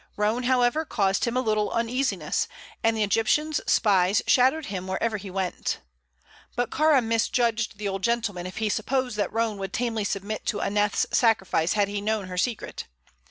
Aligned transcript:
Roane, 0.17 0.41
however, 0.49 0.83
caused 0.83 1.25
him 1.25 1.37
a 1.37 1.41
little 1.41 1.69
uneasiness, 1.71 2.47
and 2.83 2.97
the 2.97 3.03
Egyptian's 3.03 3.61
spies 3.71 4.23
shadowed 4.25 4.65
him 4.65 4.87
wherever 4.87 5.17
he 5.17 5.29
went. 5.29 5.77
But 6.55 6.71
Kāra 6.71 7.05
misjudged 7.05 7.77
the 7.77 7.87
old 7.87 8.01
gentleman 8.01 8.47
if 8.47 8.57
he 8.57 8.67
supposed 8.67 9.15
that 9.17 9.31
Roane 9.31 9.59
would 9.59 9.73
tamely 9.73 10.03
submit 10.03 10.43
to 10.47 10.59
Aneth's 10.59 11.05
sacrifice 11.15 11.73
had 11.73 11.87
he 11.87 12.01
known 12.01 12.29
her 12.29 12.37
secret. 12.39 12.87